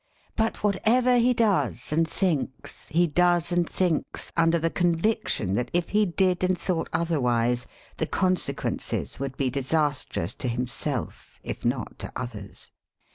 [0.35, 5.89] But whatever he does and thinks he does and thinks under the conviction that if
[5.89, 11.99] he did and thought otherwise the consequences would be dis astrous to himself if not
[11.99, 12.71] to others.